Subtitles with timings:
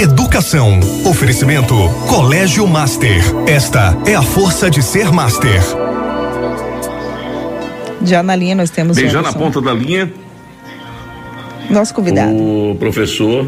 [0.00, 0.80] Educação.
[1.04, 1.74] Oferecimento
[2.08, 3.20] Colégio Master.
[3.46, 5.60] Esta é a força de ser Master.
[8.02, 8.96] Já na linha nós temos.
[8.96, 10.10] Bem, já na ponta da linha.
[11.68, 12.34] Nosso convidado.
[12.34, 13.46] O professor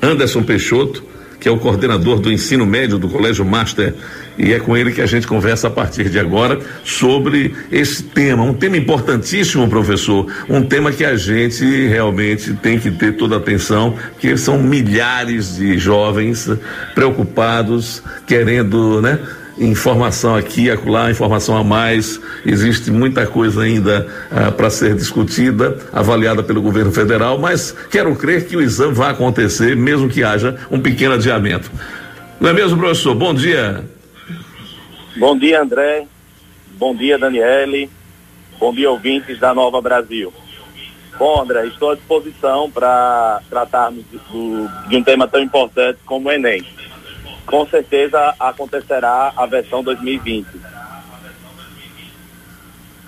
[0.00, 1.04] Anderson Peixoto,
[1.38, 3.94] que é o coordenador do ensino médio do Colégio Master
[4.40, 8.42] e é com ele que a gente conversa a partir de agora sobre esse tema,
[8.42, 13.38] um tema importantíssimo, professor, um tema que a gente realmente tem que ter toda a
[13.38, 16.48] atenção, porque são milhares de jovens
[16.94, 19.18] preocupados, querendo, né?
[19.58, 22.18] informação aqui, acolá, informação a mais.
[22.46, 28.46] Existe muita coisa ainda ah, para ser discutida, avaliada pelo governo federal, mas quero crer
[28.46, 31.70] que o exame vai acontecer, mesmo que haja um pequeno adiamento.
[32.40, 33.14] Não é mesmo, professor?
[33.14, 33.84] Bom dia.
[35.16, 36.06] Bom dia, André.
[36.78, 37.90] Bom dia, Daniele.
[38.58, 40.32] Bom dia, ouvintes da Nova Brasil.
[41.18, 46.32] Bom, André, estou à disposição para tratarmos do, de um tema tão importante como o
[46.32, 46.64] Enem.
[47.44, 50.46] Com certeza acontecerá a versão 2020.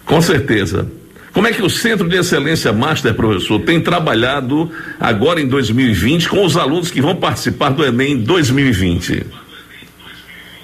[0.05, 0.91] Com certeza.
[1.33, 6.45] Como é que o Centro de Excelência Master, professor, tem trabalhado agora em 2020 com
[6.45, 9.25] os alunos que vão participar do Enem 2020?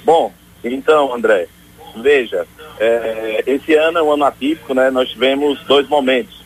[0.04, 1.48] Bom, então, André,
[1.96, 2.46] veja,
[2.78, 4.90] é, esse ano é um ano atípico, né?
[4.90, 6.42] Nós tivemos dois momentos.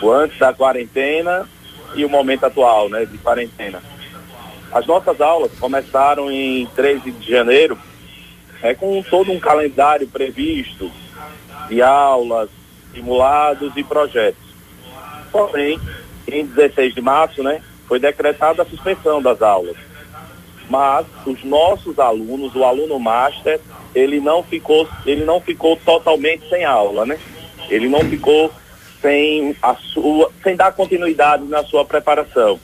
[0.00, 1.48] O antes da quarentena
[1.94, 3.82] e o momento atual, né, de quarentena.
[4.72, 7.76] As nossas aulas começaram em 13 de janeiro,
[8.62, 10.90] é, com todo um calendário previsto
[11.68, 12.48] de aulas,
[12.94, 14.42] simulados e projetos.
[15.32, 15.78] Porém,
[16.26, 19.76] em 16 de março, né, foi decretada a suspensão das aulas
[20.70, 23.60] mas os nossos alunos, o aluno master,
[23.92, 27.18] ele não ficou, ele não ficou totalmente sem aula, né?
[27.68, 28.52] Ele não ficou
[29.02, 32.60] sem a sua, sem dar continuidade na sua preparação.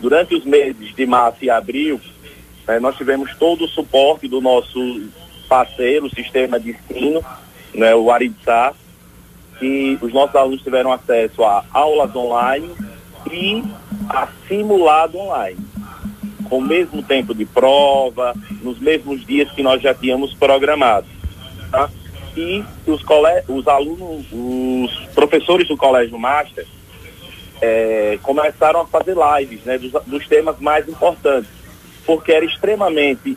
[0.00, 2.00] Durante os meses de março e abril,
[2.66, 5.08] né, nós tivemos todo o suporte do nosso
[5.48, 7.24] parceiro, o sistema de ensino,
[7.72, 8.74] né, o Aritsá,
[9.60, 12.68] que os nossos alunos tiveram acesso a aulas online
[13.30, 13.62] e
[14.08, 15.63] a simulado online
[16.44, 21.06] com o mesmo tempo de prova, nos mesmos dias que nós já tínhamos programado.
[21.70, 21.90] Tá?
[22.36, 23.02] E os,
[23.48, 26.66] os alunos, os professores do Colégio Master
[27.60, 31.50] é, começaram a fazer lives né, dos, dos temas mais importantes,
[32.04, 33.36] porque era extremamente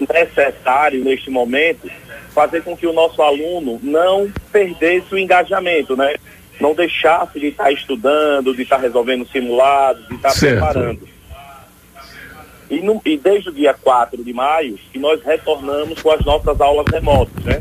[0.00, 1.90] necessário neste momento
[2.32, 6.14] fazer com que o nosso aluno não perdesse o engajamento, né?
[6.60, 10.56] Não deixasse de estar estudando, de estar resolvendo simulados, de estar certo.
[10.56, 11.08] preparando.
[12.70, 16.60] E, no, e, desde o dia 4 de maio, que nós retornamos com as nossas
[16.60, 17.58] aulas remotas, né?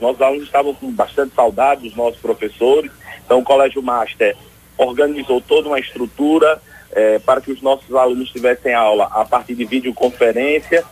[0.00, 2.90] Nossos alunos estavam com bastante saudade dos nossos professores,
[3.24, 4.36] então o Colégio Master
[4.76, 6.60] organizou toda uma estrutura
[6.92, 10.84] eh, para que os nossos alunos tivessem aula a partir de videoconferência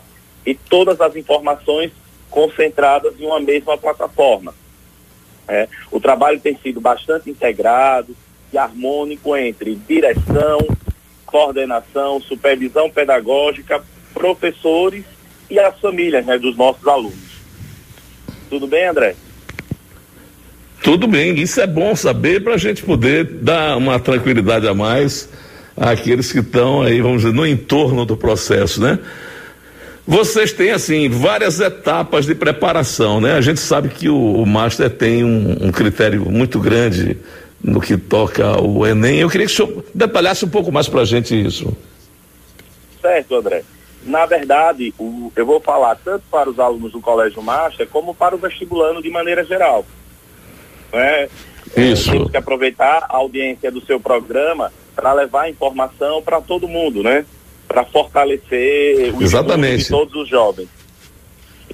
[0.44, 1.90] e todas as informações
[2.30, 4.54] concentradas em uma mesma plataforma.
[5.48, 8.14] É, o trabalho tem sido bastante integrado
[8.52, 10.58] e harmônico entre direção,
[11.30, 13.82] coordenação, supervisão pedagógica,
[14.14, 15.04] professores
[15.50, 17.28] e as famílias né, dos nossos alunos.
[18.48, 19.14] Tudo bem, André?
[20.82, 25.28] Tudo bem, isso é bom saber para a gente poder dar uma tranquilidade a mais
[25.76, 28.98] àqueles que estão aí, vamos dizer, no entorno do processo, né?
[30.06, 33.34] Vocês têm, assim, várias etapas de preparação, né?
[33.34, 37.18] A gente sabe que o, o Master tem um, um critério muito grande
[37.62, 39.18] no que toca o Enem.
[39.18, 41.76] Eu queria que o senhor detalhasse um pouco mais para a gente isso.
[43.00, 43.64] Certo, André.
[44.04, 48.34] Na verdade, o, eu vou falar tanto para os alunos do Colégio Master como para
[48.34, 49.84] o vestibulando de maneira geral.
[50.92, 51.28] É,
[51.76, 52.08] isso.
[52.08, 57.02] É, temos que aproveitar a audiência do seu programa para levar informação para todo mundo,
[57.02, 57.24] né?
[57.66, 59.84] Para fortalecer o Exatamente.
[59.84, 60.68] de todos os jovens.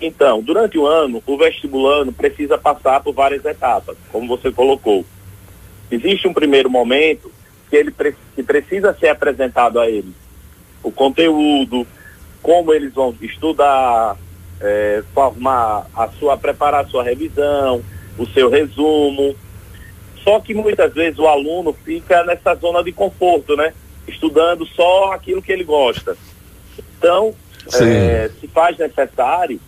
[0.01, 5.05] Então, durante o ano, o vestibulando precisa passar por várias etapas, como você colocou.
[5.91, 7.31] Existe um primeiro momento
[7.71, 7.93] que ele
[8.35, 10.15] que precisa ser apresentado a eles.
[10.83, 11.87] O conteúdo,
[12.43, 14.17] como eles vão estudar,
[14.61, 17.83] é, formar a sua, preparar a sua revisão,
[18.19, 19.35] o seu resumo.
[20.23, 23.73] Só que muitas vezes o aluno fica nessa zona de conforto, né?
[24.07, 26.17] Estudando só aquilo que ele gosta.
[26.79, 27.35] Então,
[27.75, 29.61] é, se faz necessário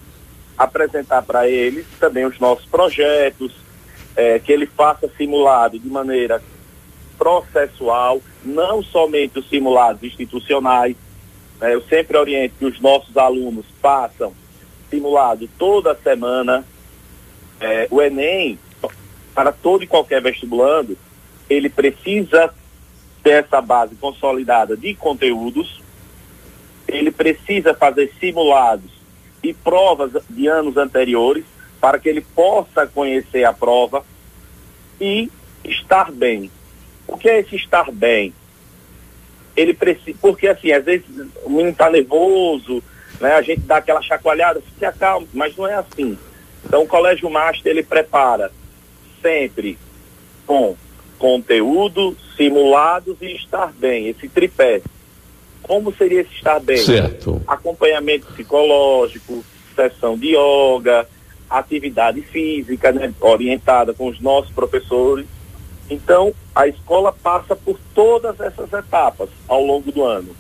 [0.57, 3.53] apresentar para eles também os nossos projetos,
[4.17, 6.43] é, que ele faça simulado de maneira
[7.19, 10.97] processual, não somente os simulados institucionais.
[11.61, 11.75] Né?
[11.75, 14.33] Eu sempre oriento que os nossos alunos façam
[14.91, 16.65] simulado toda semana.
[17.61, 18.59] É, o Enem,
[19.35, 20.97] para todo e qualquer vestibulando,
[21.49, 22.53] ele precisa
[23.23, 25.83] ter essa base consolidada de conteúdos,
[26.87, 28.91] ele precisa fazer simulados
[29.43, 31.45] e provas de anos anteriores
[31.81, 34.05] para que ele possa conhecer a prova
[35.01, 35.31] e
[35.65, 36.51] estar bem.
[37.07, 38.35] O que é esse estar bem?
[39.57, 41.07] Ele precisa, porque assim, às vezes
[41.45, 42.83] o menino está nervoso,
[43.21, 43.35] né?
[43.35, 46.19] A gente dá aquela chacoalhada, se acalma, mas não é assim.
[46.65, 48.51] Então o Colégio Master ele prepara
[49.23, 49.79] sempre
[50.47, 50.77] com
[51.19, 54.83] conteúdo, simulados e estar bem, esse tripé.
[55.63, 56.77] Como seria esse estar bem?
[56.77, 57.43] Certo.
[57.47, 59.45] Acompanhamento psicológico,
[59.75, 61.09] sessão de yoga,
[61.49, 65.27] atividade física né, orientada com os nossos professores.
[65.89, 70.35] Então, a escola passa por todas essas etapas ao longo do ano: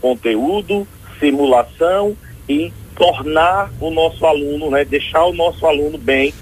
[0.00, 0.86] conteúdo,
[1.18, 2.16] simulação
[2.48, 6.34] e tornar o nosso aluno, né, deixar o nosso aluno bem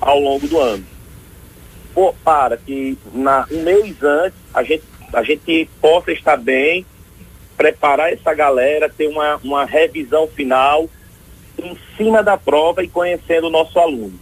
[0.00, 0.84] ao longo do ano.
[1.94, 6.86] Por, para que na, um mês antes a gente, a gente possa estar bem,
[7.56, 10.88] preparar essa galera, ter uma, uma revisão final
[11.58, 14.14] em cima da prova e conhecendo o nosso aluno,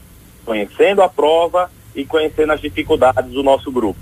[0.44, 3.98] conhecendo a prova e conhecendo as dificuldades do nosso grupo.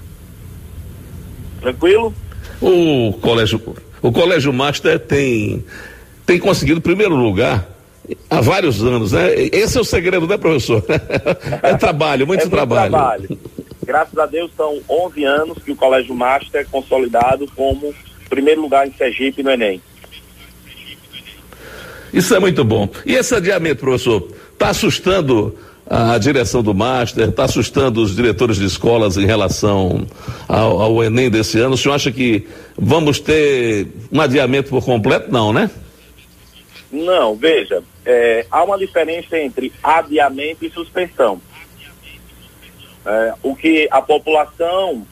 [1.60, 2.14] Tranquilo?
[2.60, 5.64] O colégio, o colégio Master tem
[6.26, 7.66] tem conseguido primeiro lugar
[8.28, 9.34] há vários anos, né?
[9.34, 10.84] Esse é o segredo, né, professor?
[11.62, 12.90] é trabalho, muito, é trabalho.
[12.90, 13.38] trabalho.
[13.84, 17.94] Graças a Deus são 11 anos que o Colégio Master é consolidado como
[18.28, 19.80] primeiro lugar em Sergipe no Enem.
[22.12, 22.88] Isso é muito bom.
[23.04, 25.56] E esse adiamento, professor, está assustando
[25.90, 30.06] a direção do Master, está assustando os diretores de escolas em relação
[30.46, 31.74] ao, ao, Enem desse ano.
[31.74, 32.46] O senhor acha que
[32.76, 35.32] vamos ter um adiamento por completo?
[35.32, 35.70] Não, né?
[36.92, 41.40] Não, veja, é, há uma diferença entre adiamento e suspensão.
[43.06, 45.06] É, o que a população,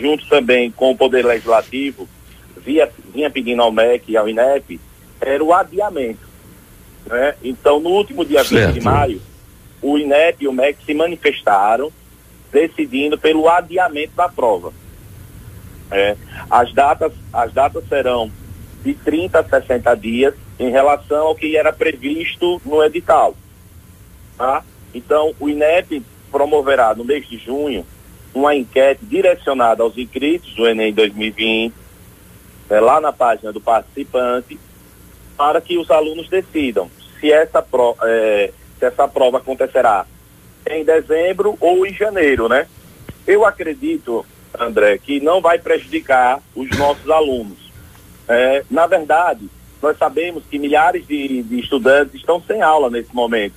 [0.00, 2.08] junto também com o Poder Legislativo,
[2.56, 4.80] via, vinha pedindo ao MEC e ao INEP,
[5.20, 6.27] era o adiamento.
[7.08, 7.34] Né?
[7.42, 8.74] Então, no último dia certo.
[8.74, 9.22] 20 de maio,
[9.80, 11.90] o INEP e o MEC se manifestaram
[12.52, 14.72] decidindo pelo adiamento da prova.
[15.90, 16.16] É,
[16.50, 18.30] as, datas, as datas serão
[18.84, 23.34] de 30 a 60 dias em relação ao que era previsto no edital.
[24.36, 24.62] Tá?
[24.94, 27.86] Então, o INEP promoverá no mês de junho
[28.34, 31.74] uma enquete direcionada aos inscritos do Enem 2020,
[32.68, 34.58] é, lá na página do participante,
[35.36, 36.90] para que os alunos decidam
[37.20, 40.06] se essa, pro, é, se essa prova acontecerá
[40.66, 42.66] em dezembro ou em janeiro, né?
[43.26, 44.24] Eu acredito,
[44.58, 47.58] André, que não vai prejudicar os nossos alunos.
[48.28, 49.48] É, na verdade,
[49.82, 53.56] nós sabemos que milhares de, de, estudantes estão sem aula nesse momento.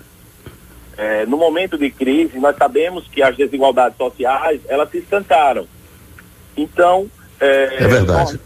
[0.98, 5.68] É, no momento de crise, nós sabemos que as desigualdades sociais, elas se estancaram.
[6.56, 7.10] Então,
[7.40, 8.40] é, é verdade.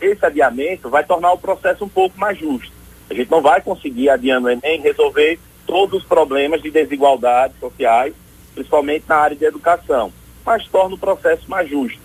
[0.00, 2.81] esse adiamento vai tornar o processo um pouco mais justo.
[3.12, 8.14] A gente não vai conseguir, adiando o Enem, resolver todos os problemas de desigualdades sociais,
[8.54, 10.10] principalmente na área de educação,
[10.46, 12.00] mas torna o processo mais justo.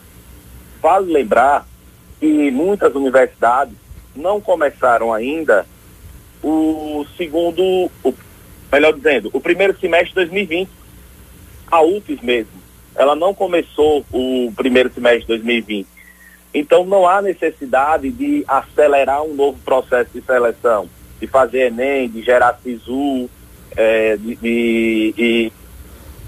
[0.81, 1.65] Vale lembrar
[2.19, 3.73] que muitas universidades
[4.13, 5.65] não começaram ainda
[6.43, 8.13] o segundo, o,
[8.69, 10.69] melhor dizendo, o primeiro semestre de 2020.
[11.71, 12.61] A UFES mesmo,
[12.95, 15.87] ela não começou o primeiro semestre de 2020.
[16.53, 22.21] Então não há necessidade de acelerar um novo processo de seleção de fazer Enem, de
[22.21, 23.29] gerar SISU,
[23.75, 25.51] é, de, de, de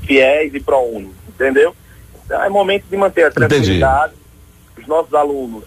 [0.03, 1.75] FIES e ProUni, entendeu?
[2.25, 4.13] Então é momento de manter a tranquilidade.
[4.13, 4.81] Entendi.
[4.81, 5.63] Os nossos alunos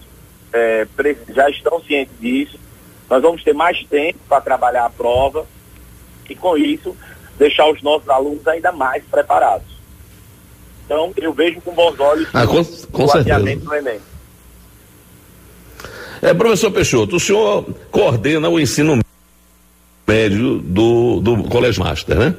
[0.51, 0.87] é,
[1.29, 2.59] já estão cientes disso.
[3.09, 5.45] Nós vamos ter mais tempo para trabalhar a prova
[6.29, 6.95] e com isso
[7.37, 9.67] deixar os nossos alunos ainda mais preparados.
[10.85, 13.99] Então eu vejo com bons olhos ah, com, com o do Enem.
[16.21, 19.02] É, professor Peixoto, o senhor coordena o ensino
[20.07, 22.35] médio do, do Colégio Master, né?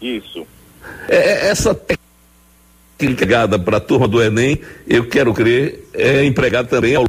[0.00, 0.46] Isso.
[1.08, 2.04] É, é essa técnica
[3.24, 7.04] ligada para a turma do Enem, eu quero crer, é empregada também ao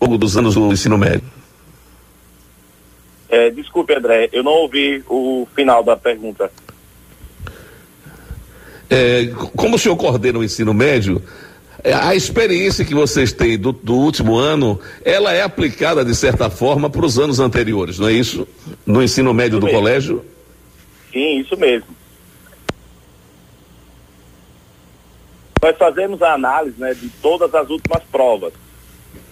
[0.00, 1.22] longo dos anos do ensino médio.
[3.28, 6.50] É, desculpe, André, eu não ouvi o final da pergunta.
[8.88, 11.22] É, como o senhor coordena o ensino médio,
[11.84, 16.90] a experiência que vocês têm do, do, último ano, ela é aplicada de certa forma
[16.90, 18.46] para os anos anteriores, não é isso?
[18.84, 19.78] No ensino médio isso do mesmo.
[19.78, 20.24] colégio?
[21.12, 21.88] Sim, isso mesmo.
[25.62, 28.52] Nós fazemos a análise né, de todas as últimas provas.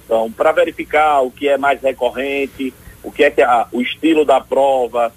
[0.05, 4.25] Então, para verificar o que é mais recorrente, o que é que a, o estilo
[4.25, 5.13] da prova,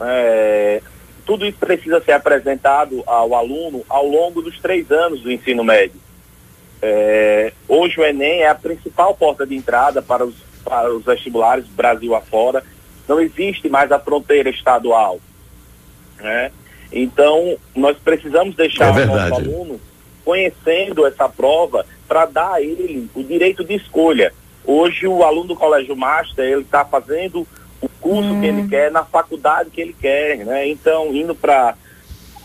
[0.00, 0.80] é,
[1.24, 6.03] tudo isso precisa ser apresentado ao aluno ao longo dos três anos do ensino médio.
[6.86, 11.66] É, hoje o Enem é a principal porta de entrada para os para os vestibulares
[11.66, 12.64] Brasil afora.
[13.06, 15.20] Não existe mais a fronteira estadual.
[16.18, 16.50] Né?
[16.90, 19.80] Então, nós precisamos deixar é o nosso aluno
[20.24, 24.32] conhecendo essa prova para dar a ele o direito de escolha.
[24.64, 27.46] Hoje, o aluno do Colégio Master, ele está fazendo
[27.82, 28.40] o curso hum.
[28.40, 28.68] que ele hum.
[28.68, 30.66] quer na faculdade que ele quer, né?
[30.66, 31.74] Então, indo para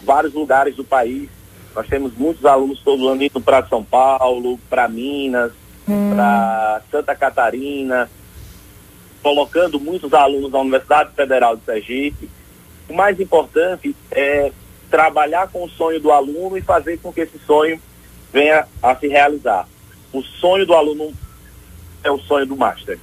[0.04, 1.30] vários lugares do país.
[1.76, 5.52] Nós temos muitos alunos todo ano indo para São Paulo, para Minas,
[5.88, 6.14] hum.
[6.14, 8.10] para Santa Catarina,
[9.22, 12.30] colocando muitos alunos na Universidade Federal de Sergipe.
[12.88, 14.52] O mais importante é
[14.90, 17.80] trabalhar com o sonho do aluno e fazer com que esse sonho
[18.34, 19.68] venha a se realizar.
[20.12, 21.14] O sonho do aluno
[22.04, 22.98] é o sonho do Master.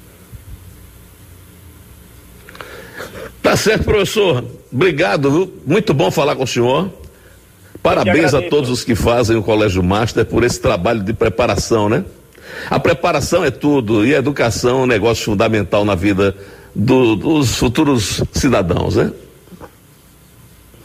[3.43, 4.45] Tá certo, professor.
[4.73, 5.63] Obrigado, viu?
[5.65, 6.91] Muito bom falar com o senhor.
[7.87, 12.05] Parabéns a todos os que fazem o Colégio Master por esse trabalho de preparação, né?
[12.69, 16.35] A preparação é tudo e a educação é um negócio fundamental na vida
[16.75, 19.13] do, dos futuros cidadãos, né?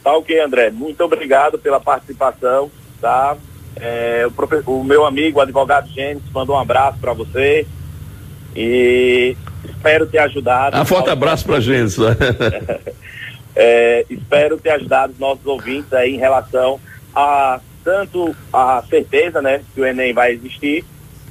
[0.04, 0.70] Tá ok, André.
[0.70, 3.36] Muito obrigado pela participação, tá?
[3.74, 7.66] É, o, o, meu amigo, o advogado Gênesis, mandou um abraço para você
[8.54, 10.78] e espero ter ajudado.
[10.78, 11.98] Um forte abraço para a Gênesis.
[13.56, 16.78] é, espero ter ajudado os nossos ouvintes aí em relação
[17.14, 20.84] a tanto a certeza, né, que o Enem vai existir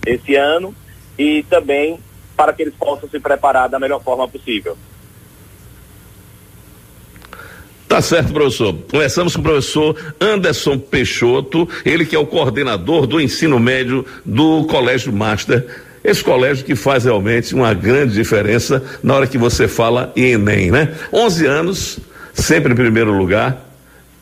[0.05, 0.75] esse ano
[1.17, 1.97] e também
[2.35, 4.77] para que eles possam se preparar da melhor forma possível.
[7.88, 8.73] Tá certo, professor.
[8.89, 14.63] Começamos com o professor Anderson Peixoto, ele que é o coordenador do ensino médio do
[14.65, 15.67] Colégio Master.
[16.03, 20.71] Esse colégio que faz realmente uma grande diferença na hora que você fala em Enem,
[20.71, 20.95] né?
[21.11, 22.00] 11 anos,
[22.33, 23.70] sempre em primeiro lugar,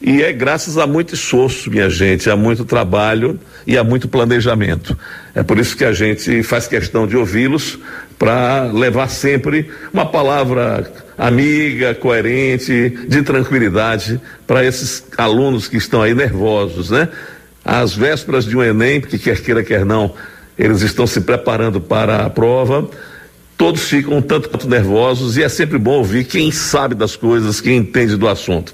[0.01, 4.97] e é graças a muito esforço, minha gente, a muito trabalho e a muito planejamento.
[5.35, 7.77] É por isso que a gente faz questão de ouvi-los
[8.17, 16.13] para levar sempre uma palavra amiga, coerente, de tranquilidade para esses alunos que estão aí
[16.13, 17.09] nervosos, né?
[17.63, 20.13] Às vésperas de um Enem, porque quer queira, quer não,
[20.57, 22.89] eles estão se preparando para a prova
[23.59, 27.59] todos ficam um tanto quanto nervosos e é sempre bom ouvir quem sabe das coisas,
[27.59, 28.73] quem entende do assunto.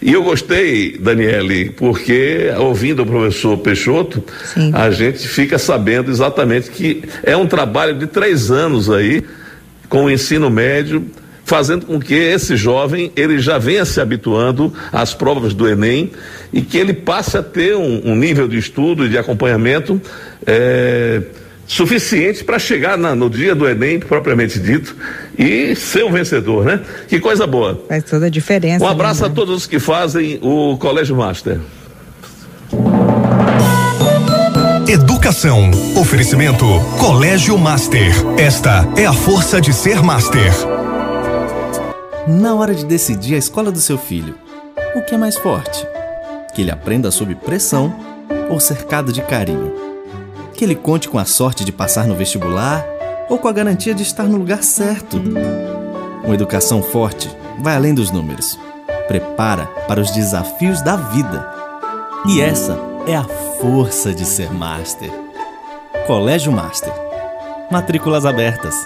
[0.00, 4.70] E eu gostei, Daniele, porque ouvindo o professor Peixoto, Sim.
[4.72, 9.24] a gente fica sabendo exatamente que é um trabalho de três anos aí,
[9.88, 11.04] com o ensino médio,
[11.44, 16.12] fazendo com que esse jovem ele já venha se habituando às provas do Enem
[16.52, 20.00] e que ele passe a ter um, um nível de estudo e de acompanhamento.
[20.46, 21.22] É,
[21.68, 24.96] suficiente para chegar na, no dia do Enem, propriamente dito,
[25.38, 26.80] e ser um vencedor, né?
[27.06, 27.84] Que coisa boa.
[27.86, 28.84] Faz toda a diferença.
[28.84, 29.28] Um abraço né?
[29.28, 31.60] a todos os que fazem o Colégio Master.
[34.88, 35.70] Educação.
[35.94, 36.64] Oferecimento
[36.98, 38.10] Colégio Master.
[38.38, 40.50] Esta é a força de ser Master.
[42.26, 44.34] Na hora de decidir a escola do seu filho,
[44.94, 45.86] o que é mais forte?
[46.54, 47.94] Que ele aprenda sob pressão
[48.48, 49.87] ou cercado de carinho?
[50.58, 52.84] Que ele conte com a sorte de passar no vestibular
[53.28, 55.16] ou com a garantia de estar no lugar certo.
[56.24, 58.58] Uma educação forte vai além dos números.
[59.06, 61.48] Prepara para os desafios da vida.
[62.26, 65.12] E essa é a força de ser Master.
[66.08, 66.92] Colégio Master.
[67.70, 68.84] Matrículas abertas.